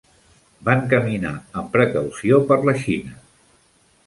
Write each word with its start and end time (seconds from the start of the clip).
Van 0.69 0.79
caminar 0.93 1.33
amb 1.61 1.69
precaució 1.77 2.41
per 2.49 2.59
la 2.71 2.75
Xina. 2.87 3.15